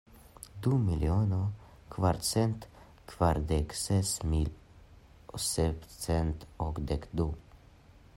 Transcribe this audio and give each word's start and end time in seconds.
Du 0.67 0.71
miliono, 0.83 1.41
kvarcent 1.95 2.65
kvardek 3.11 3.75
ses 3.81 4.15
mil, 4.33 4.49
sepcent 5.49 6.49
okdek 6.69 7.07
du. 7.21 7.29